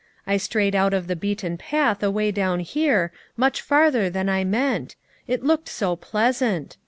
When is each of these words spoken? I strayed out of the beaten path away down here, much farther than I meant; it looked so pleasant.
I 0.25 0.37
strayed 0.37 0.73
out 0.73 0.95
of 0.95 1.05
the 1.05 1.15
beaten 1.15 1.59
path 1.59 2.01
away 2.01 2.31
down 2.31 2.59
here, 2.61 3.11
much 3.37 3.61
farther 3.61 4.09
than 4.09 4.29
I 4.29 4.43
meant; 4.43 4.95
it 5.27 5.43
looked 5.43 5.69
so 5.69 5.95
pleasant. 5.95 6.75